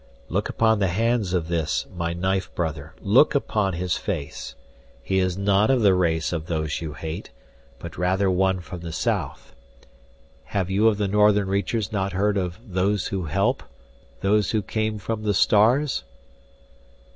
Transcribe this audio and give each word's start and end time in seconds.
"Look 0.29 0.49
upon 0.49 0.79
the 0.79 0.87
hands 0.87 1.31
of 1.31 1.47
this 1.47 1.85
my 1.95 2.11
knife 2.11 2.49
brother 2.55 2.95
look 3.01 3.35
upon 3.35 3.73
his 3.73 3.97
face. 3.97 4.55
He 5.03 5.19
is 5.19 5.37
not 5.37 5.69
of 5.69 5.83
the 5.83 5.93
race 5.93 6.33
of 6.33 6.47
those 6.47 6.81
you 6.81 6.93
hate, 6.93 7.29
but 7.77 7.99
rather 7.99 8.27
one 8.27 8.61
from 8.61 8.79
the 8.79 8.91
south. 8.91 9.53
Have 10.45 10.71
you 10.71 10.87
of 10.87 10.97
the 10.97 11.07
northern 11.07 11.47
reaches 11.47 11.91
not 11.91 12.13
heard 12.13 12.35
of 12.35 12.57
Those 12.67 13.09
Who 13.09 13.25
Help, 13.25 13.61
Those 14.21 14.49
Who 14.49 14.63
Came 14.63 14.97
From 14.97 15.21
the 15.21 15.35
Stars?" 15.35 16.03